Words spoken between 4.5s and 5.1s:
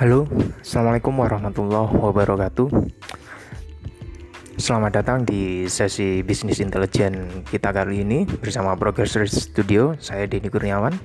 Selamat